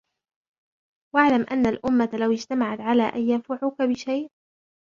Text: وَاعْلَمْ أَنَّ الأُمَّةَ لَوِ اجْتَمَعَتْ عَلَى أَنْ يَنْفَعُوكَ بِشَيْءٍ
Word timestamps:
وَاعْلَمْ 1.15 1.45
أَنَّ 1.51 1.65
الأُمَّةَ 1.65 2.09
لَوِ 2.13 2.31
اجْتَمَعَتْ 2.31 2.79
عَلَى 2.81 3.03
أَنْ 3.03 3.21
يَنْفَعُوكَ 3.29 3.81
بِشَيْءٍ 3.81 4.29